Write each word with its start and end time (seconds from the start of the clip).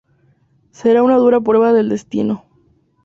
Será 0.71 1.03
una 1.03 1.17
dura 1.17 1.41
prueba 1.41 1.73
del 1.73 1.87
destino. 1.87 2.43